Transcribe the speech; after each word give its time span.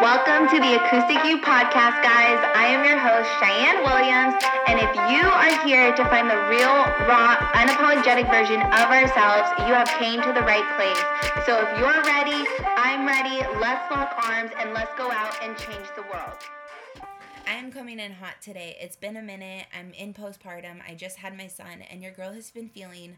Welcome 0.00 0.46
to 0.54 0.60
the 0.62 0.78
Acoustic 0.78 1.24
You 1.24 1.42
podcast, 1.42 1.98
guys. 2.06 2.38
I 2.54 2.70
am 2.70 2.86
your 2.86 3.02
host, 3.02 3.26
Cheyenne 3.42 3.82
Williams, 3.82 4.38
and 4.70 4.78
if 4.78 4.94
you 5.10 5.26
are 5.26 5.66
here 5.66 5.90
to 5.90 6.04
find 6.04 6.30
the 6.30 6.38
real, 6.46 6.70
raw, 7.10 7.34
unapologetic 7.58 8.30
version 8.30 8.62
of 8.62 8.86
ourselves, 8.94 9.50
you 9.66 9.74
have 9.74 9.88
came 9.98 10.22
to 10.22 10.32
the 10.32 10.46
right 10.46 10.62
place. 10.78 11.02
So 11.44 11.58
if 11.66 11.78
you're 11.80 12.00
ready, 12.06 12.46
I'm 12.78 13.06
ready. 13.08 13.42
Let's 13.58 13.90
lock 13.90 14.14
arms 14.22 14.52
and 14.56 14.72
let's 14.72 14.96
go 14.96 15.10
out 15.10 15.34
and 15.42 15.58
change 15.58 15.88
the 15.96 16.02
world. 16.02 16.38
I 17.48 17.54
am 17.54 17.72
coming 17.72 17.98
in 17.98 18.12
hot 18.12 18.40
today. 18.40 18.76
It's 18.80 18.94
been 18.94 19.16
a 19.16 19.22
minute. 19.22 19.66
I'm 19.76 19.92
in 19.94 20.14
postpartum. 20.14 20.78
I 20.88 20.94
just 20.94 21.16
had 21.16 21.36
my 21.36 21.48
son, 21.48 21.82
and 21.90 22.00
your 22.00 22.12
girl 22.12 22.32
has 22.34 22.52
been 22.52 22.68
feeling 22.68 23.16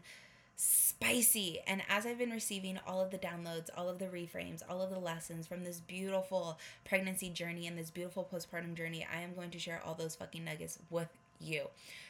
spicy. 0.61 1.59
And 1.65 1.81
as 1.89 2.05
I've 2.05 2.19
been 2.19 2.29
receiving 2.29 2.79
all 2.85 3.01
of 3.01 3.09
the 3.09 3.17
downloads, 3.17 3.69
all 3.75 3.89
of 3.89 3.97
the 3.97 4.05
reframes, 4.05 4.61
all 4.69 4.81
of 4.81 4.91
the 4.91 4.99
lessons 4.99 5.47
from 5.47 5.63
this 5.63 5.79
beautiful 5.79 6.59
pregnancy 6.85 7.29
journey 7.29 7.65
and 7.65 7.77
this 7.77 7.89
beautiful 7.89 8.27
postpartum 8.31 8.75
journey, 8.75 9.05
I 9.11 9.21
am 9.21 9.33
going 9.33 9.49
to 9.51 9.59
share 9.59 9.81
all 9.83 9.95
those 9.95 10.15
fucking 10.15 10.45
nuggets 10.45 10.77
with 10.91 11.09
you. 11.39 11.63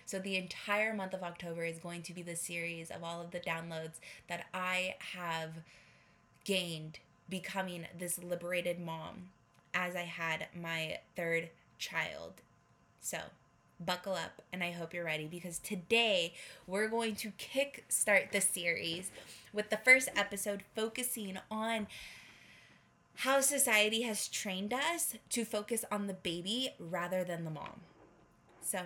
So 0.05 0.19
the 0.19 0.35
entire 0.35 0.93
month 0.93 1.13
of 1.13 1.23
October 1.23 1.63
is 1.63 1.77
going 1.77 2.01
to 2.03 2.13
be 2.13 2.21
the 2.21 2.35
series 2.35 2.91
of 2.91 3.03
all 3.03 3.21
of 3.21 3.31
the 3.31 3.39
downloads 3.39 3.99
that 4.27 4.45
I 4.53 4.95
have 5.13 5.51
gained 6.43 6.99
becoming 7.29 7.85
this 7.97 8.21
liberated 8.21 8.81
mom 8.81 9.29
as 9.73 9.95
I 9.95 10.01
had 10.01 10.47
my 10.59 10.99
third 11.15 11.49
child. 11.77 12.33
So, 12.99 13.17
buckle 13.85 14.13
up 14.13 14.41
and 14.51 14.63
I 14.63 14.71
hope 14.71 14.93
you're 14.93 15.05
ready 15.05 15.27
because 15.27 15.59
today 15.59 16.33
we're 16.67 16.87
going 16.87 17.15
to 17.17 17.31
kick 17.37 17.85
start 17.89 18.31
the 18.31 18.41
series 18.41 19.11
with 19.53 19.69
the 19.69 19.77
first 19.77 20.09
episode 20.15 20.63
focusing 20.75 21.37
on 21.49 21.87
how 23.15 23.41
society 23.41 24.01
has 24.03 24.27
trained 24.27 24.73
us 24.73 25.15
to 25.29 25.45
focus 25.45 25.85
on 25.91 26.07
the 26.07 26.13
baby 26.13 26.69
rather 26.79 27.23
than 27.23 27.43
the 27.43 27.51
mom. 27.51 27.81
So, 28.61 28.79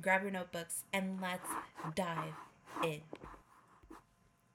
grab 0.00 0.22
your 0.22 0.32
notebooks 0.32 0.84
and 0.92 1.18
let's 1.20 1.48
dive 1.94 2.34
in. 2.82 3.00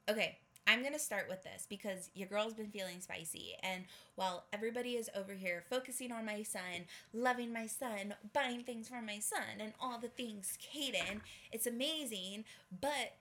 Okay, 0.07 0.37
I'm 0.67 0.81
going 0.81 0.93
to 0.93 0.99
start 0.99 1.27
with 1.29 1.43
this 1.43 1.67
because 1.69 2.09
your 2.15 2.27
girl's 2.27 2.53
been 2.53 2.69
feeling 2.69 2.99
spicy. 2.99 3.53
And 3.61 3.83
while 4.15 4.45
everybody 4.51 4.91
is 4.91 5.09
over 5.15 5.33
here 5.33 5.63
focusing 5.69 6.11
on 6.11 6.25
my 6.25 6.41
son, 6.41 6.85
loving 7.13 7.53
my 7.53 7.67
son, 7.67 8.15
buying 8.33 8.63
things 8.63 8.89
for 8.89 9.01
my 9.01 9.19
son, 9.19 9.59
and 9.59 9.73
all 9.79 9.99
the 9.99 10.07
things, 10.07 10.57
Caden, 10.59 11.21
it's 11.51 11.67
amazing. 11.67 12.45
But 12.81 13.13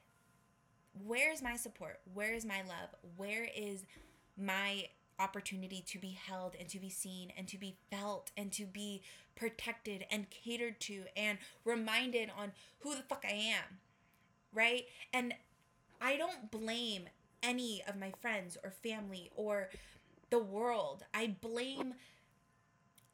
where's 1.04 1.42
my 1.42 1.56
support? 1.56 2.00
Where 2.14 2.32
is 2.32 2.46
my 2.46 2.62
love? 2.62 2.94
Where 3.16 3.46
is 3.54 3.84
my 4.38 4.86
opportunity 5.18 5.84
to 5.86 5.98
be 5.98 6.18
held 6.26 6.54
and 6.58 6.68
to 6.68 6.80
be 6.80 6.90
seen 6.90 7.30
and 7.36 7.46
to 7.48 7.58
be 7.58 7.76
felt 7.90 8.30
and 8.36 8.50
to 8.52 8.64
be 8.64 9.02
protected 9.36 10.06
and 10.10 10.30
catered 10.30 10.80
to 10.80 11.04
and 11.16 11.38
reminded 11.64 12.30
on 12.36 12.52
who 12.80 12.94
the 12.94 13.02
fuck 13.02 13.24
I 13.28 13.34
am? 13.34 13.78
Right? 14.52 14.86
And 15.12 15.34
I 16.00 16.16
don't 16.16 16.50
blame 16.50 17.08
any 17.44 17.82
of 17.86 17.96
my 17.98 18.12
friends 18.20 18.56
or 18.64 18.70
family 18.70 19.30
or 19.36 19.68
the 20.30 20.38
world. 20.38 21.04
I 21.12 21.36
blame 21.40 21.94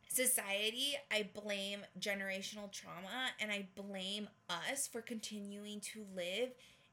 society, 0.08 0.94
I 1.10 1.28
blame 1.44 1.80
generational 1.98 2.70
trauma, 2.72 3.30
and 3.40 3.50
I 3.50 3.68
blame 3.74 4.28
us 4.48 4.86
for 4.86 5.02
continuing 5.02 5.80
to 5.92 6.04
live 6.14 6.50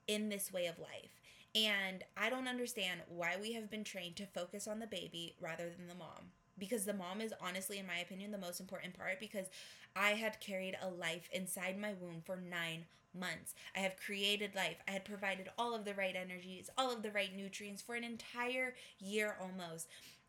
in 0.07 0.29
this 0.29 0.51
way 0.51 0.65
of 0.65 0.79
life. 0.79 1.21
And 1.55 2.03
I 2.15 2.29
don't 2.29 2.47
understand 2.47 3.01
why 3.07 3.35
we 3.41 3.53
have 3.53 3.69
been 3.69 3.83
trained 3.83 4.15
to 4.17 4.25
focus 4.25 4.67
on 4.67 4.79
the 4.79 4.87
baby 4.87 5.35
rather 5.39 5.69
than 5.69 5.87
the 5.87 5.95
mom. 5.95 6.31
Because 6.59 6.85
the 6.85 6.93
mom 6.93 7.21
is 7.21 7.33
honestly, 7.39 7.77
in 7.77 7.87
my 7.87 7.97
opinion, 7.97 8.31
the 8.31 8.37
most 8.37 8.59
important 8.59 8.97
part 8.97 9.19
because 9.19 9.47
I 9.95 10.11
had 10.11 10.39
carried 10.39 10.77
a 10.81 10.89
life 10.89 11.29
inside 11.31 11.79
my 11.79 11.93
womb 11.93 12.21
for 12.25 12.37
nine 12.37 12.85
months. 13.17 13.55
I 13.75 13.79
have 13.79 13.97
created 13.97 14.55
life. 14.55 14.77
I 14.87 14.91
had 14.91 15.05
provided 15.05 15.49
all 15.57 15.75
of 15.75 15.85
the 15.85 15.93
right 15.93 16.15
energies, 16.15 16.69
all 16.77 16.91
of 16.91 17.03
the 17.03 17.11
right 17.11 17.35
nutrients 17.35 17.81
for 17.81 17.95
an 17.95 18.03
entire 18.03 18.75
year 18.99 19.35
almost. 19.41 19.87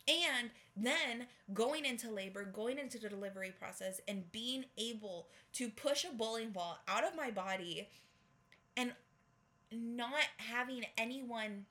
And 0.08 0.50
then 0.74 1.26
going 1.52 1.84
into 1.84 2.10
labor, 2.10 2.44
going 2.44 2.78
into 2.78 2.98
the 2.98 3.10
delivery 3.10 3.52
process, 3.58 4.00
and 4.08 4.32
being 4.32 4.64
able 4.78 5.28
to 5.54 5.68
push 5.68 6.04
a 6.04 6.14
bowling 6.14 6.50
ball 6.50 6.78
out 6.88 7.06
of 7.06 7.14
my 7.14 7.30
body 7.30 7.88
and 8.74 8.92
not 9.70 10.24
having 10.38 10.86
anyone 10.96 11.66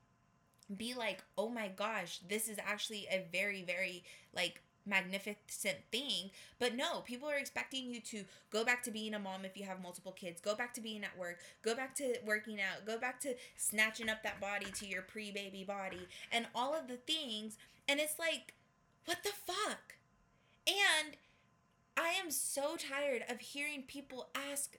be 0.75 0.93
like, 0.93 1.23
oh 1.37 1.49
my 1.49 1.69
gosh, 1.69 2.19
this 2.27 2.47
is 2.47 2.57
actually 2.65 3.07
a 3.09 3.25
very, 3.31 3.63
very 3.63 4.03
like 4.35 4.61
magnificent 4.85 5.77
thing. 5.91 6.31
But 6.59 6.75
no, 6.75 7.01
people 7.01 7.29
are 7.29 7.35
expecting 7.35 7.93
you 7.93 7.99
to 8.01 8.23
go 8.51 8.63
back 8.63 8.83
to 8.83 8.91
being 8.91 9.13
a 9.13 9.19
mom 9.19 9.45
if 9.45 9.57
you 9.57 9.65
have 9.65 9.81
multiple 9.81 10.11
kids, 10.11 10.41
go 10.41 10.55
back 10.55 10.73
to 10.75 10.81
being 10.81 11.03
at 11.03 11.17
work, 11.17 11.39
go 11.61 11.75
back 11.75 11.95
to 11.95 12.15
working 12.25 12.59
out, 12.59 12.85
go 12.85 12.97
back 12.97 13.19
to 13.21 13.35
snatching 13.55 14.09
up 14.09 14.23
that 14.23 14.39
body 14.41 14.67
to 14.79 14.87
your 14.87 15.01
pre 15.01 15.31
baby 15.31 15.63
body, 15.63 16.07
and 16.31 16.47
all 16.55 16.73
of 16.73 16.87
the 16.87 16.97
things. 16.97 17.57
And 17.87 17.99
it's 17.99 18.17
like, 18.19 18.53
what 19.05 19.23
the 19.23 19.29
fuck? 19.29 19.95
And 20.67 21.15
I 21.95 22.13
am 22.21 22.31
so 22.31 22.75
tired 22.75 23.23
of 23.29 23.39
hearing 23.39 23.83
people 23.83 24.27
ask 24.35 24.77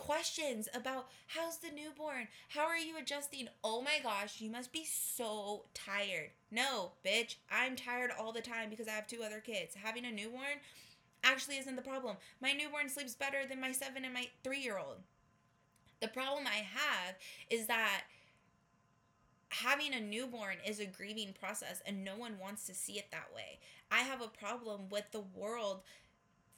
questions 0.00 0.66
about 0.72 1.08
how's 1.26 1.58
the 1.58 1.70
newborn? 1.70 2.26
How 2.48 2.62
are 2.62 2.78
you 2.78 2.96
adjusting? 2.98 3.48
Oh 3.62 3.82
my 3.82 3.98
gosh, 4.02 4.40
you 4.40 4.50
must 4.50 4.72
be 4.72 4.84
so 4.84 5.66
tired. 5.74 6.30
No, 6.50 6.92
bitch, 7.04 7.36
I'm 7.50 7.76
tired 7.76 8.10
all 8.18 8.32
the 8.32 8.40
time 8.40 8.70
because 8.70 8.88
I 8.88 8.92
have 8.92 9.06
two 9.06 9.22
other 9.22 9.40
kids. 9.40 9.74
Having 9.74 10.06
a 10.06 10.10
newborn 10.10 10.60
actually 11.22 11.58
isn't 11.58 11.76
the 11.76 11.82
problem. 11.82 12.16
My 12.40 12.52
newborn 12.52 12.88
sleeps 12.88 13.14
better 13.14 13.46
than 13.46 13.60
my 13.60 13.72
seven 13.72 14.06
and 14.06 14.14
my 14.14 14.28
three 14.42 14.60
year 14.60 14.78
old. 14.78 14.96
The 16.00 16.08
problem 16.08 16.46
I 16.46 16.64
have 16.64 17.16
is 17.50 17.66
that 17.66 18.04
having 19.50 19.92
a 19.92 20.00
newborn 20.00 20.56
is 20.66 20.80
a 20.80 20.86
grieving 20.86 21.34
process 21.38 21.82
and 21.84 22.02
no 22.02 22.16
one 22.16 22.38
wants 22.40 22.66
to 22.66 22.74
see 22.74 22.94
it 22.94 23.10
that 23.10 23.28
way. 23.34 23.58
I 23.90 23.98
have 23.98 24.22
a 24.22 24.28
problem 24.28 24.88
with 24.88 25.04
the 25.12 25.24
world 25.36 25.82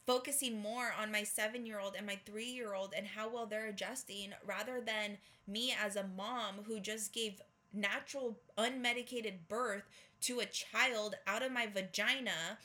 focusing 0.07 0.61
more 0.61 0.93
on 1.01 1.13
my 1.13 1.23
seven 1.23 1.65
year 1.67 1.79
old 1.79 1.95
and 1.97 2.07
my 2.07 2.19
three 2.25 2.51
year 2.51 2.75
old 2.75 2.93
and 2.97 3.07
how 3.07 3.29
well 3.29 3.47
they're 3.47 3.69
adjusting 3.69 4.33
rather 4.45 4.81
than 4.81 5.19
me 5.47 5.75
as 5.83 5.97
a 5.97 6.09
mom 6.17 6.57
who 6.67 6.81
just 6.81 7.13
gave 7.13 7.41
natural 7.73 8.39
unmedicated 8.59 9.49
birth 9.49 9.85
to 10.21 10.41
a 10.41 10.47
child 10.47 11.17
out 11.27 11.43
of 11.43 11.53
my 11.53 11.67
vagina 11.67 12.59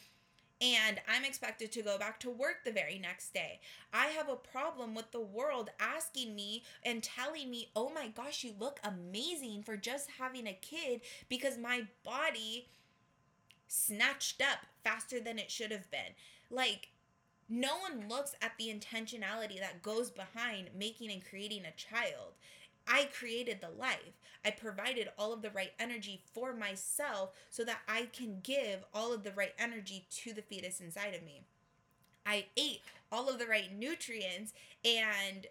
and 0.59 0.99
I'm 1.07 1.23
expected 1.23 1.71
to 1.73 1.83
go 1.83 1.99
back 1.99 2.19
to 2.21 2.31
work 2.31 2.63
the 2.65 2.71
very 2.71 2.97
next 2.97 3.33
day. 3.33 3.59
I 3.93 4.07
have 4.07 4.27
a 4.27 4.35
problem 4.35 4.95
with 4.95 5.11
the 5.11 5.21
world 5.21 5.69
asking 5.79 6.35
me 6.35 6.63
and 6.83 7.03
telling 7.03 7.51
me, 7.51 7.69
oh 7.75 7.91
my 7.93 8.07
gosh, 8.07 8.43
you 8.43 8.53
look 8.57 8.79
amazing 8.83 9.61
for 9.63 9.77
just 9.77 10.09
having 10.17 10.47
a 10.47 10.53
kid 10.53 11.01
because 11.29 11.59
my 11.59 11.83
body 12.03 12.69
snatched 13.67 14.41
up 14.41 14.65
faster 14.83 15.19
than 15.19 15.37
it 15.37 15.51
should 15.51 15.71
have 15.71 15.91
been. 15.91 16.15
Like, 16.49 16.89
no 17.49 17.77
one 17.77 18.07
looks 18.09 18.35
at 18.41 18.53
the 18.57 18.67
intentionality 18.67 19.59
that 19.59 19.81
goes 19.81 20.09
behind 20.09 20.69
making 20.77 21.11
and 21.11 21.23
creating 21.23 21.63
a 21.65 21.71
child. 21.71 22.33
I 22.87 23.09
created 23.17 23.59
the 23.61 23.69
life. 23.69 24.17
I 24.45 24.51
provided 24.51 25.09
all 25.17 25.33
of 25.33 25.41
the 25.41 25.49
right 25.49 25.71
energy 25.79 26.21
for 26.33 26.53
myself 26.53 27.31
so 27.49 27.63
that 27.65 27.79
I 27.87 28.07
can 28.13 28.39
give 28.43 28.85
all 28.93 29.13
of 29.13 29.23
the 29.23 29.31
right 29.31 29.53
energy 29.59 30.05
to 30.23 30.33
the 30.33 30.41
fetus 30.41 30.79
inside 30.79 31.13
of 31.13 31.23
me. 31.23 31.41
I 32.25 32.45
ate 32.55 32.81
all 33.11 33.29
of 33.29 33.39
the 33.39 33.45
right 33.45 33.73
nutrients 33.77 34.53
and 34.83 35.47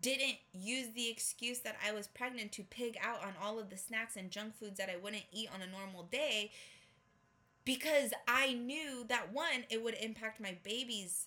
didn't 0.00 0.38
use 0.52 0.88
the 0.94 1.08
excuse 1.08 1.60
that 1.60 1.76
I 1.86 1.92
was 1.92 2.08
pregnant 2.08 2.52
to 2.52 2.64
pig 2.64 2.96
out 3.00 3.22
on 3.22 3.34
all 3.40 3.58
of 3.58 3.70
the 3.70 3.76
snacks 3.76 4.16
and 4.16 4.30
junk 4.30 4.56
foods 4.58 4.78
that 4.78 4.90
I 4.90 4.96
wouldn't 4.96 5.24
eat 5.32 5.48
on 5.54 5.62
a 5.62 5.70
normal 5.70 6.04
day 6.04 6.50
because 7.66 8.12
I 8.26 8.54
knew 8.54 9.04
that 9.08 9.34
one, 9.34 9.64
it 9.68 9.84
would 9.84 9.96
impact 10.00 10.40
my 10.40 10.56
baby's 10.62 11.26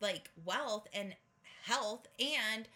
like 0.00 0.30
wealth 0.44 0.88
and 0.92 1.14
health 1.64 2.08
and 2.18 2.66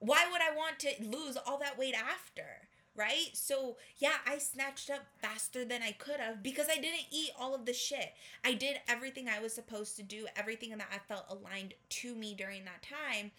why 0.00 0.26
would 0.30 0.40
I 0.40 0.56
want 0.56 0.78
to 0.80 0.90
lose 1.00 1.36
all 1.36 1.58
that 1.58 1.78
weight 1.78 1.94
after? 1.94 2.68
Right? 2.96 3.30
So, 3.34 3.76
yeah, 3.98 4.14
I 4.26 4.38
snatched 4.38 4.90
up 4.90 5.02
faster 5.20 5.64
than 5.64 5.82
I 5.82 5.92
could 5.92 6.18
have 6.18 6.42
because 6.42 6.66
I 6.68 6.76
didn't 6.76 7.06
eat 7.12 7.30
all 7.38 7.54
of 7.54 7.64
the 7.64 7.72
shit. 7.72 8.12
I 8.44 8.54
did 8.54 8.80
everything 8.88 9.28
I 9.28 9.40
was 9.40 9.54
supposed 9.54 9.96
to 9.96 10.02
do, 10.02 10.26
everything 10.34 10.70
that 10.70 10.88
I 10.92 10.98
felt 10.98 11.26
aligned 11.28 11.74
to 11.90 12.14
me 12.14 12.34
during 12.34 12.64
that 12.64 12.82
time. 12.82 13.30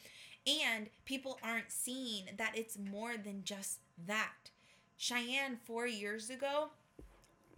And 0.48 0.90
people 1.04 1.40
aren't 1.44 1.72
seeing 1.72 2.26
that 2.38 2.58
it's 2.58 2.78
more 2.78 3.18
than 3.18 3.44
just 3.44 3.80
that. 4.06 4.52
Cheyenne, 4.96 5.58
four 5.66 5.88
years 5.88 6.30
ago, 6.30 6.70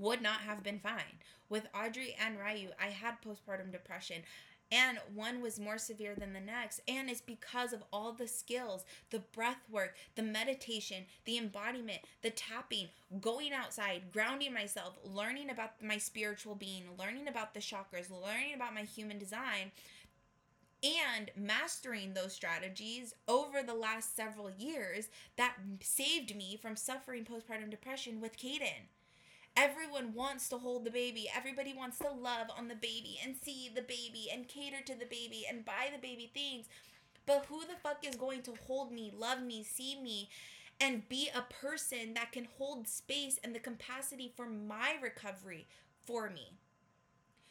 would 0.01 0.21
not 0.21 0.41
have 0.41 0.63
been 0.63 0.79
fine. 0.79 1.19
With 1.49 1.67
Audrey 1.73 2.15
and 2.19 2.37
Ryu, 2.39 2.69
I 2.81 2.87
had 2.87 3.21
postpartum 3.21 3.71
depression. 3.71 4.23
and 4.71 4.99
one 5.13 5.41
was 5.41 5.59
more 5.59 5.77
severe 5.77 6.15
than 6.15 6.31
the 6.33 6.39
next 6.39 6.79
and 6.87 7.09
it's 7.09 7.21
because 7.21 7.73
of 7.73 7.83
all 7.91 8.13
the 8.13 8.27
skills 8.27 8.85
the 9.09 9.19
breath 9.19 9.63
work 9.69 9.95
the 10.15 10.23
meditation 10.23 11.03
the 11.25 11.37
embodiment 11.37 11.99
the 12.21 12.29
tapping 12.29 12.87
going 13.19 13.51
outside 13.51 14.01
grounding 14.13 14.53
myself 14.53 14.97
learning 15.03 15.49
about 15.49 15.71
my 15.83 15.97
spiritual 15.97 16.55
being 16.55 16.83
learning 16.97 17.27
about 17.27 17.53
the 17.53 17.59
chakras 17.59 18.09
learning 18.09 18.53
about 18.55 18.73
my 18.73 18.83
human 18.83 19.19
design 19.19 19.71
and 20.83 21.29
mastering 21.35 22.13
those 22.13 22.33
strategies 22.33 23.13
over 23.27 23.61
the 23.61 23.73
last 23.73 24.15
several 24.15 24.49
years 24.49 25.09
that 25.35 25.55
saved 25.81 26.35
me 26.35 26.57
from 26.59 26.75
suffering 26.75 27.23
postpartum 27.23 27.69
depression 27.69 28.19
with 28.19 28.37
Caden. 28.37 28.87
Everyone 29.57 30.13
wants 30.13 30.47
to 30.49 30.57
hold 30.57 30.85
the 30.85 30.91
baby. 30.91 31.27
Everybody 31.35 31.73
wants 31.73 31.99
to 31.99 32.09
love 32.09 32.47
on 32.57 32.67
the 32.67 32.75
baby 32.75 33.19
and 33.23 33.35
see 33.41 33.69
the 33.73 33.81
baby 33.81 34.29
and 34.31 34.47
cater 34.47 34.81
to 34.85 34.95
the 34.95 35.05
baby 35.05 35.45
and 35.49 35.65
buy 35.65 35.89
the 35.91 36.01
baby 36.01 36.31
things. 36.33 36.67
But 37.25 37.45
who 37.47 37.61
the 37.61 37.79
fuck 37.83 38.05
is 38.07 38.15
going 38.15 38.41
to 38.43 38.53
hold 38.65 38.91
me, 38.91 39.11
love 39.15 39.43
me, 39.43 39.63
see 39.63 39.99
me, 40.01 40.29
and 40.79 41.07
be 41.07 41.29
a 41.35 41.41
person 41.41 42.13
that 42.15 42.31
can 42.31 42.47
hold 42.57 42.87
space 42.87 43.39
and 43.43 43.53
the 43.53 43.59
capacity 43.59 44.31
for 44.35 44.47
my 44.47 44.95
recovery 45.01 45.67
for 46.05 46.29
me? 46.29 46.53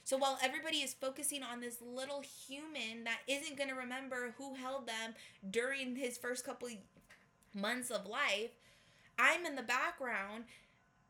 So 0.04 0.16
while 0.16 0.38
everybody 0.42 0.78
is 0.78 0.94
focusing 0.94 1.42
on 1.42 1.60
this 1.60 1.76
little 1.80 2.22
human 2.22 3.04
that 3.04 3.20
isn't 3.28 3.56
going 3.56 3.68
to 3.68 3.76
remember 3.76 4.34
who 4.38 4.54
held 4.54 4.88
them 4.88 5.14
during 5.48 5.94
his 5.94 6.18
first 6.18 6.44
couple 6.44 6.68
months 7.54 7.90
of 7.90 8.06
life, 8.06 8.50
I'm 9.18 9.46
in 9.46 9.54
the 9.54 9.62
background 9.62 10.44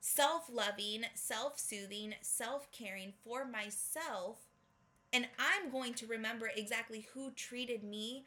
self 0.00 0.50
loving, 0.50 1.04
self 1.14 1.58
soothing, 1.58 2.14
self 2.22 2.70
caring 2.72 3.12
for 3.24 3.44
myself. 3.44 4.38
And 5.12 5.28
I'm 5.38 5.70
going 5.70 5.94
to 5.94 6.06
remember 6.06 6.50
exactly 6.54 7.08
who 7.14 7.30
treated 7.32 7.82
me 7.82 8.26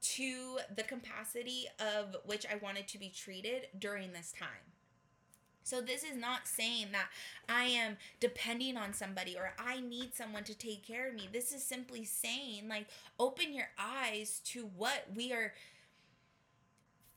to 0.00 0.58
the 0.74 0.84
capacity 0.84 1.66
of 1.80 2.16
which 2.24 2.46
I 2.46 2.56
wanted 2.56 2.86
to 2.88 2.98
be 2.98 3.08
treated 3.08 3.68
during 3.78 4.12
this 4.12 4.32
time. 4.38 4.72
So, 5.64 5.80
this 5.80 6.04
is 6.04 6.16
not 6.16 6.46
saying 6.46 6.88
that 6.92 7.08
I 7.48 7.64
am 7.64 7.96
depending 8.20 8.76
on 8.76 8.94
somebody 8.94 9.36
or 9.36 9.52
I 9.58 9.80
need 9.80 10.14
someone 10.14 10.44
to 10.44 10.54
take 10.54 10.86
care 10.86 11.08
of 11.08 11.14
me. 11.14 11.28
This 11.32 11.50
is 11.52 11.64
simply 11.64 12.04
saying, 12.04 12.68
like, 12.68 12.86
open 13.18 13.52
your 13.52 13.70
eyes 13.76 14.40
to 14.44 14.70
what 14.76 15.06
we 15.16 15.32
are 15.32 15.54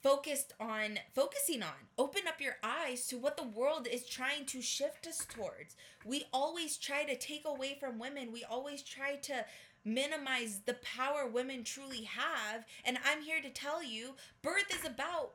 focused 0.01 0.53
on 0.59 0.99
focusing 1.13 1.61
on 1.61 1.87
open 1.97 2.21
up 2.27 2.39
your 2.39 2.57
eyes 2.63 3.05
to 3.07 3.17
what 3.17 3.37
the 3.37 3.43
world 3.43 3.87
is 3.91 4.05
trying 4.05 4.45
to 4.45 4.61
shift 4.61 5.05
us 5.05 5.25
towards 5.25 5.75
we 6.05 6.25
always 6.31 6.77
try 6.77 7.03
to 7.03 7.17
take 7.17 7.43
away 7.45 7.75
from 7.79 7.99
women 7.99 8.31
we 8.31 8.43
always 8.43 8.81
try 8.81 9.15
to 9.15 9.45
minimize 9.83 10.61
the 10.65 10.75
power 10.75 11.27
women 11.27 11.63
truly 11.63 12.03
have 12.03 12.65
and 12.85 12.97
i'm 13.05 13.21
here 13.21 13.41
to 13.41 13.49
tell 13.49 13.83
you 13.83 14.11
birth 14.41 14.73
is 14.73 14.85
about 14.85 15.31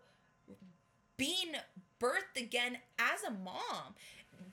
being 1.16 1.54
birthed 2.00 2.36
again 2.36 2.78
as 2.98 3.22
a 3.22 3.30
mom. 3.30 3.94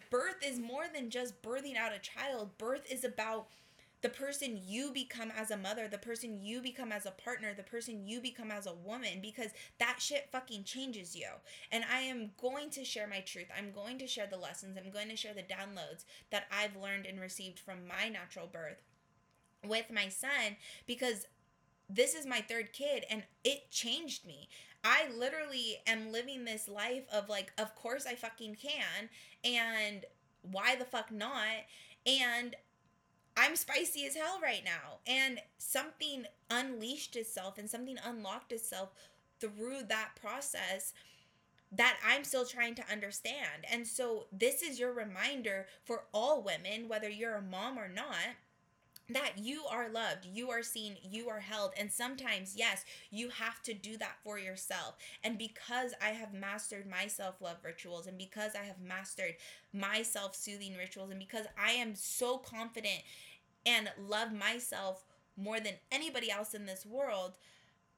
Birth 0.10 0.38
is 0.46 0.60
more 0.60 0.86
than 0.94 1.10
just 1.10 1.42
birthing 1.42 1.78
out 1.78 1.94
a 1.94 2.00
child. 2.00 2.58
Birth 2.58 2.92
is 2.92 3.04
about 3.04 3.48
the 4.02 4.10
person 4.10 4.60
you 4.66 4.92
become 4.92 5.32
as 5.38 5.52
a 5.52 5.58
mother, 5.58 5.88
the 5.88 5.98
person 5.98 6.40
you 6.42 6.62
become 6.62 6.92
as 6.92 7.06
a 7.06 7.12
partner, 7.12 7.54
the 7.54 7.64
person 7.64 8.08
you 8.08 8.20
become 8.20 8.52
as 8.52 8.66
a 8.66 8.74
woman, 8.74 9.20
because 9.22 9.52
that 9.80 9.98
shit 10.00 10.30
fucking 10.32 10.64
changes 10.64 11.16
you. 11.16 11.28
And 11.72 11.84
I 11.92 12.02
am 12.02 12.32
going 12.40 12.70
to 12.72 12.84
share 12.84 13.08
my 13.08 13.20
truth. 13.20 13.48
I'm 13.56 13.72
going 13.72 14.00
to 14.00 14.08
share 14.08 14.28
the 14.28 14.38
lessons. 14.38 14.78
I'm 14.78 14.92
going 14.92 15.10
to 15.10 15.16
share 15.16 15.34
the 15.34 15.42
downloads 15.42 16.06
that 16.32 16.46
I've 16.52 16.76
learned 16.76 17.06
and 17.06 17.20
received 17.20 17.60
from 17.60 17.88
my 17.88 18.10
natural 18.10 18.48
birth 18.48 18.82
with 19.64 19.92
my 19.94 20.10
son 20.10 20.58
because 20.88 21.28
this 21.88 22.16
is 22.16 22.26
my 22.26 22.42
third 22.42 22.74
kid 22.74 23.06
and 23.10 23.24
it 23.44 23.70
changed 23.70 24.26
me. 24.26 24.50
I 24.84 25.10
literally 25.16 25.78
am 25.86 26.12
living 26.12 26.44
this 26.44 26.68
life 26.68 27.04
of 27.14 27.30
like, 27.30 27.52
of 27.58 27.76
course 27.76 28.08
I 28.08 28.16
fucking 28.16 28.56
can, 28.56 29.10
and 29.44 30.06
why 30.42 30.76
the 30.76 30.86
fuck 30.86 31.12
not? 31.12 31.46
And 32.08 32.56
I'm 33.38 33.56
spicy 33.56 34.06
as 34.06 34.16
hell 34.16 34.40
right 34.42 34.64
now. 34.64 35.00
And 35.08 35.40
something 35.58 36.26
unleashed 36.50 37.16
itself 37.16 37.58
and 37.58 37.70
something 37.70 37.98
unlocked 38.04 38.52
itself 38.52 38.90
through 39.40 39.84
that 39.90 40.12
process 40.20 40.94
that 41.72 41.98
I'm 42.06 42.24
still 42.24 42.46
trying 42.46 42.76
to 42.76 42.92
understand. 42.92 43.66
And 43.72 43.88
so, 43.88 44.26
this 44.32 44.62
is 44.62 44.80
your 44.80 44.92
reminder 44.92 45.68
for 45.86 46.04
all 46.14 46.44
women, 46.44 46.90
whether 46.90 47.10
you're 47.10 47.36
a 47.36 47.42
mom 47.42 47.80
or 47.80 47.88
not 47.88 48.36
that 49.16 49.38
you 49.38 49.64
are 49.70 49.90
loved, 49.90 50.26
you 50.26 50.50
are 50.52 50.64
seen, 50.64 50.98
you 51.04 51.30
are 51.30 51.40
held. 51.40 51.72
And 51.78 51.92
sometimes, 51.92 52.56
yes, 52.56 52.86
you 53.10 53.30
have 53.30 53.62
to 53.64 53.74
do 53.74 53.98
that 53.98 54.18
for 54.24 54.38
yourself. 54.40 54.96
And 55.24 55.38
because 55.38 55.94
I 56.02 56.10
have 56.10 56.34
mastered 56.34 56.90
my 56.90 57.08
self 57.08 57.42
love 57.42 57.58
rituals, 57.64 58.08
and 58.08 58.18
because 58.18 58.52
I 58.56 58.66
have 58.66 58.82
mastered 58.82 59.36
my 59.74 60.02
self 60.02 60.36
soothing 60.36 60.76
rituals, 60.78 61.10
and 61.12 61.20
because 61.20 61.46
I 61.62 61.72
am 61.72 61.96
so 61.96 62.38
confident 62.38 63.02
and 63.66 63.92
love 64.00 64.34
myself 64.34 65.04
more 65.38 65.60
than 65.60 65.74
anybody 65.92 66.30
else 66.32 66.54
in 66.54 66.66
this 66.66 66.86
world, 66.86 67.34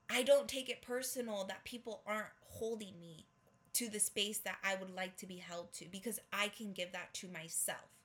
I 0.09 0.23
don't 0.23 0.47
take 0.47 0.69
it 0.69 0.81
personal 0.81 1.45
that 1.45 1.63
people 1.63 2.01
aren't 2.05 2.27
holding 2.41 2.99
me 2.99 3.25
to 3.73 3.89
the 3.89 3.99
space 3.99 4.37
that 4.39 4.57
I 4.63 4.75
would 4.75 4.93
like 4.95 5.17
to 5.17 5.25
be 5.25 5.37
held 5.37 5.73
to 5.73 5.85
because 5.91 6.19
I 6.31 6.49
can 6.49 6.73
give 6.73 6.91
that 6.91 7.13
to 7.15 7.27
myself. 7.27 8.02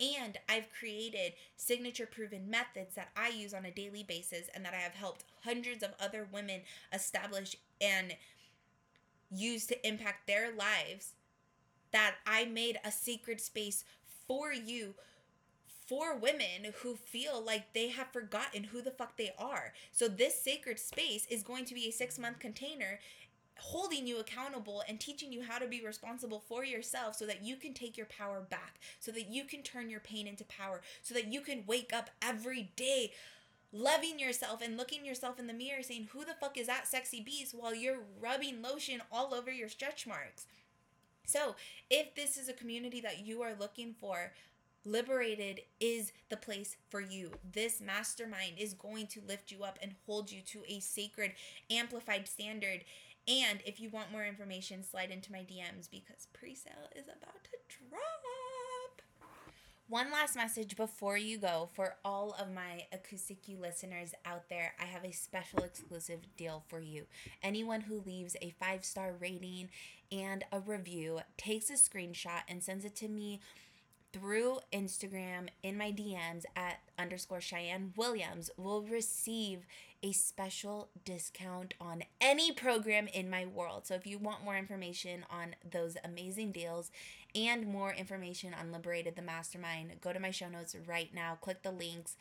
And 0.00 0.38
I've 0.48 0.72
created 0.72 1.32
signature 1.56 2.06
proven 2.06 2.48
methods 2.48 2.94
that 2.94 3.10
I 3.16 3.28
use 3.28 3.52
on 3.52 3.64
a 3.64 3.70
daily 3.70 4.02
basis 4.02 4.48
and 4.54 4.64
that 4.64 4.74
I 4.74 4.78
have 4.78 4.94
helped 4.94 5.24
hundreds 5.44 5.82
of 5.82 5.90
other 6.00 6.28
women 6.32 6.60
establish 6.92 7.56
and 7.80 8.14
use 9.30 9.66
to 9.66 9.86
impact 9.86 10.26
their 10.26 10.54
lives. 10.54 11.14
That 11.90 12.16
I 12.26 12.44
made 12.44 12.78
a 12.84 12.92
sacred 12.92 13.40
space 13.40 13.84
for 14.26 14.52
you 14.52 14.94
for 15.86 16.14
women 16.14 16.74
who 16.82 16.94
feel 16.94 17.42
like 17.42 17.72
they 17.72 17.88
have 17.88 18.12
forgotten 18.12 18.64
who 18.64 18.82
the 18.82 18.90
fuck 18.90 19.16
they 19.16 19.32
are. 19.38 19.72
So 19.90 20.06
this 20.06 20.38
sacred 20.38 20.78
space 20.78 21.26
is 21.30 21.42
going 21.42 21.64
to 21.64 21.74
be 21.74 21.88
a 21.88 21.92
6 21.92 22.18
month 22.18 22.38
container 22.38 23.00
holding 23.58 24.06
you 24.06 24.18
accountable 24.18 24.82
and 24.88 24.98
teaching 24.98 25.32
you 25.32 25.42
how 25.42 25.58
to 25.58 25.66
be 25.66 25.84
responsible 25.84 26.42
for 26.48 26.64
yourself 26.64 27.16
so 27.16 27.26
that 27.26 27.42
you 27.42 27.56
can 27.56 27.74
take 27.74 27.96
your 27.96 28.06
power 28.06 28.40
back, 28.40 28.78
so 29.00 29.10
that 29.12 29.30
you 29.30 29.44
can 29.44 29.62
turn 29.62 29.90
your 29.90 30.00
pain 30.00 30.26
into 30.26 30.44
power, 30.44 30.80
so 31.02 31.14
that 31.14 31.32
you 31.32 31.40
can 31.40 31.64
wake 31.66 31.92
up 31.92 32.10
every 32.22 32.70
day 32.76 33.12
loving 33.70 34.18
yourself 34.18 34.62
and 34.62 34.76
looking 34.76 35.04
yourself 35.04 35.38
in 35.38 35.46
the 35.46 35.52
mirror 35.52 35.82
saying, 35.82 36.08
Who 36.12 36.24
the 36.24 36.34
fuck 36.40 36.56
is 36.56 36.66
that 36.66 36.86
sexy 36.86 37.20
beast 37.20 37.54
while 37.54 37.74
you're 37.74 37.98
rubbing 38.20 38.62
lotion 38.62 39.02
all 39.12 39.34
over 39.34 39.50
your 39.50 39.68
stretch 39.68 40.06
marks? 40.06 40.46
So, 41.26 41.56
if 41.90 42.14
this 42.14 42.38
is 42.38 42.48
a 42.48 42.54
community 42.54 43.02
that 43.02 43.26
you 43.26 43.42
are 43.42 43.52
looking 43.54 43.92
for, 43.92 44.32
Liberated 44.84 45.60
is 45.80 46.12
the 46.30 46.36
place 46.36 46.76
for 46.88 47.00
you. 47.00 47.32
This 47.52 47.80
mastermind 47.80 48.54
is 48.56 48.72
going 48.72 49.06
to 49.08 49.20
lift 49.20 49.50
you 49.50 49.62
up 49.64 49.78
and 49.82 49.94
hold 50.06 50.30
you 50.30 50.40
to 50.42 50.62
a 50.66 50.80
sacred, 50.80 51.32
amplified 51.70 52.26
standard 52.26 52.84
and 53.28 53.60
if 53.66 53.78
you 53.78 53.90
want 53.90 54.10
more 54.10 54.24
information, 54.24 54.82
slide 54.82 55.10
into 55.10 55.30
my 55.32 55.40
DMs 55.40 55.90
because 55.90 56.26
pre 56.32 56.54
sale 56.54 56.88
is 56.96 57.04
about 57.04 57.44
to 57.44 57.58
drop. 57.68 59.02
One 59.88 60.12
last 60.12 60.36
message 60.36 60.76
before 60.76 61.16
you 61.16 61.38
go 61.38 61.70
for 61.72 61.96
all 62.04 62.36
of 62.38 62.52
my 62.52 62.86
Acoustic 62.92 63.48
You 63.48 63.58
listeners 63.58 64.12
out 64.26 64.50
there. 64.50 64.74
I 64.78 64.84
have 64.84 65.02
a 65.02 65.12
special 65.12 65.60
exclusive 65.60 66.20
deal 66.36 66.62
for 66.68 66.78
you. 66.78 67.06
Anyone 67.42 67.82
who 67.82 68.02
leaves 68.04 68.36
a 68.42 68.54
five 68.60 68.84
star 68.84 69.14
rating 69.18 69.70
and 70.12 70.44
a 70.52 70.60
review 70.60 71.20
takes 71.38 71.70
a 71.70 71.74
screenshot 71.74 72.42
and 72.48 72.62
sends 72.62 72.84
it 72.84 72.96
to 72.96 73.08
me 73.08 73.40
through 74.12 74.60
Instagram 74.72 75.48
in 75.62 75.76
my 75.76 75.92
DMs 75.92 76.44
at 76.56 76.80
underscore 76.98 77.40
Cheyenne 77.40 77.92
Williams 77.96 78.50
will 78.56 78.82
receive 78.82 79.66
a 80.02 80.12
special 80.12 80.88
discount 81.04 81.74
on 81.80 82.02
any 82.20 82.52
program 82.52 83.08
in 83.08 83.28
my 83.28 83.44
world. 83.46 83.86
So 83.86 83.94
if 83.94 84.06
you 84.06 84.18
want 84.18 84.44
more 84.44 84.56
information 84.56 85.24
on 85.30 85.56
those 85.68 85.96
amazing 86.04 86.52
deals 86.52 86.90
and 87.34 87.66
more 87.66 87.92
information 87.92 88.54
on 88.54 88.72
Liberated 88.72 89.16
the 89.16 89.22
Mastermind, 89.22 90.00
go 90.00 90.12
to 90.12 90.20
my 90.20 90.30
show 90.30 90.48
notes 90.48 90.76
right 90.86 91.12
now, 91.12 91.36
click 91.40 91.62
the 91.62 91.72
links 91.72 92.16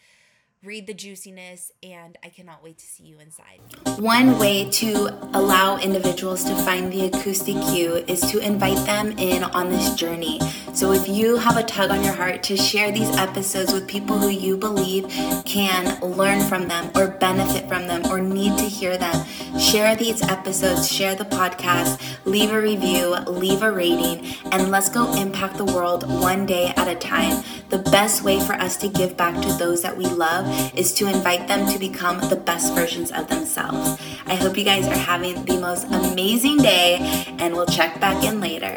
read 0.63 0.87
the 0.87 0.93
juiciness, 0.93 1.71
and 1.83 2.17
I 2.23 2.29
cannot 2.29 2.63
wait 2.63 2.79
to 2.79 2.85
see 2.85 3.03
you 3.03 3.19
inside. 3.19 3.59
One 3.99 4.39
way 4.39 4.69
to 4.71 5.09
allow 5.37 5.77
individuals 5.77 6.43
to 6.45 6.55
find 6.63 6.91
the 6.91 7.05
Acoustic 7.05 7.55
You 7.75 8.03
is 8.07 8.21
to 8.31 8.39
invite 8.39 8.83
them 8.85 9.11
in 9.19 9.43
on 9.43 9.69
this 9.69 9.93
journey. 9.93 10.39
So 10.73 10.91
if 10.91 11.07
you 11.07 11.37
have 11.37 11.57
a 11.57 11.63
tug 11.63 11.91
on 11.91 12.03
your 12.03 12.13
heart 12.13 12.41
to 12.43 12.57
share 12.57 12.91
these 12.91 13.09
episodes 13.17 13.71
with 13.71 13.87
people 13.87 14.17
who 14.17 14.29
you 14.29 14.57
believe 14.57 15.07
can 15.45 15.99
learn 16.01 16.41
from 16.41 16.67
them 16.67 16.89
or 16.95 17.07
benefit 17.07 17.67
from 17.67 17.87
them 17.87 18.05
or 18.07 18.19
need 18.19 18.57
to 18.57 18.65
hear 18.65 18.97
them, 18.97 19.25
share 19.59 19.95
these 19.95 20.21
episodes, 20.23 20.91
share 20.91 21.13
the 21.15 21.25
podcast, 21.25 22.01
leave 22.25 22.51
a 22.51 22.59
review, 22.59 23.15
leave 23.27 23.61
a 23.61 23.71
rating, 23.71 24.25
and 24.51 24.71
let's 24.71 24.89
go 24.89 25.13
impact 25.13 25.57
the 25.57 25.65
world 25.65 26.07
one 26.21 26.45
day 26.45 26.73
at 26.75 26.87
a 26.87 26.95
time. 26.95 27.43
The 27.69 27.79
best 27.79 28.23
way 28.23 28.39
for 28.39 28.53
us 28.53 28.77
to 28.77 28.87
give 28.87 29.17
back 29.17 29.39
to 29.41 29.53
those 29.53 29.81
that 29.81 29.97
we 29.97 30.05
love 30.05 30.46
is 30.75 30.93
to 30.93 31.07
invite 31.07 31.47
them 31.47 31.67
to 31.71 31.79
become 31.79 32.19
the 32.29 32.35
best 32.35 32.73
versions 32.73 33.11
of 33.11 33.27
themselves. 33.27 34.01
I 34.25 34.35
hope 34.35 34.57
you 34.57 34.63
guys 34.63 34.87
are 34.87 34.97
having 34.97 35.45
the 35.45 35.59
most 35.59 35.85
amazing 35.87 36.57
day, 36.57 36.97
and 37.39 37.53
we'll 37.53 37.65
check 37.65 37.99
back 37.99 38.23
in 38.23 38.39
later. 38.39 38.75